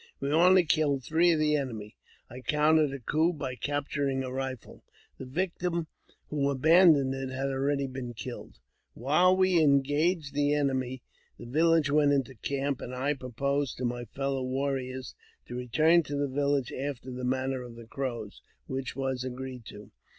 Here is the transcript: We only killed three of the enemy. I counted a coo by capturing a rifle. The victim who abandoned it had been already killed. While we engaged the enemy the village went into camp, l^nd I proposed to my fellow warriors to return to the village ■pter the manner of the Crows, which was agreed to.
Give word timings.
We 0.19 0.31
only 0.31 0.63
killed 0.65 1.03
three 1.03 1.29
of 1.31 1.37
the 1.39 1.55
enemy. 1.55 1.95
I 2.27 2.41
counted 2.41 2.91
a 2.91 2.97
coo 2.99 3.33
by 3.33 3.53
capturing 3.53 4.23
a 4.23 4.31
rifle. 4.31 4.83
The 5.19 5.27
victim 5.27 5.85
who 6.29 6.49
abandoned 6.49 7.13
it 7.13 7.29
had 7.31 7.43
been 7.43 7.51
already 7.51 8.13
killed. 8.15 8.57
While 8.95 9.37
we 9.37 9.61
engaged 9.61 10.33
the 10.33 10.55
enemy 10.55 11.03
the 11.37 11.45
village 11.45 11.91
went 11.91 12.13
into 12.13 12.33
camp, 12.33 12.79
l^nd 12.79 12.95
I 12.95 13.13
proposed 13.13 13.77
to 13.77 13.85
my 13.85 14.05
fellow 14.05 14.41
warriors 14.41 15.13
to 15.45 15.53
return 15.53 16.01
to 16.01 16.15
the 16.15 16.27
village 16.27 16.71
■pter 16.75 17.15
the 17.15 17.23
manner 17.23 17.61
of 17.61 17.75
the 17.75 17.85
Crows, 17.85 18.41
which 18.65 18.95
was 18.95 19.23
agreed 19.23 19.65
to. 19.65 19.91